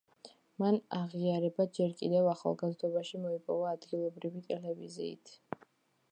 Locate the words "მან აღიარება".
0.61-1.65